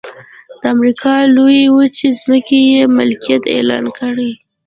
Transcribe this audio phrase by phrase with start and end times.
[0.61, 4.31] د امریکا لویې وچې ځمکې یې ملکیت اعلان کړې.